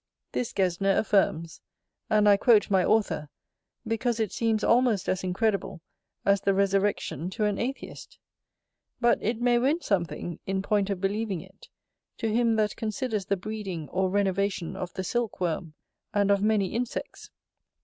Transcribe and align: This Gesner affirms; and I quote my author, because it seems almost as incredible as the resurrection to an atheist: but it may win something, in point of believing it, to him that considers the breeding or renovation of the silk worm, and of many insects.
This 0.31 0.51
Gesner 0.51 0.97
affirms; 0.97 1.61
and 2.09 2.27
I 2.27 2.35
quote 2.35 2.71
my 2.71 2.83
author, 2.83 3.29
because 3.85 4.19
it 4.19 4.31
seems 4.31 4.63
almost 4.63 5.07
as 5.07 5.23
incredible 5.23 5.79
as 6.25 6.41
the 6.41 6.55
resurrection 6.55 7.29
to 7.29 7.45
an 7.45 7.59
atheist: 7.59 8.17
but 8.99 9.21
it 9.21 9.39
may 9.39 9.59
win 9.59 9.79
something, 9.81 10.39
in 10.47 10.63
point 10.63 10.89
of 10.89 11.01
believing 11.01 11.41
it, 11.41 11.69
to 12.17 12.33
him 12.33 12.55
that 12.55 12.75
considers 12.75 13.25
the 13.25 13.37
breeding 13.37 13.89
or 13.89 14.09
renovation 14.09 14.75
of 14.75 14.91
the 14.95 15.03
silk 15.03 15.39
worm, 15.39 15.75
and 16.15 16.31
of 16.31 16.41
many 16.41 16.73
insects. 16.73 17.29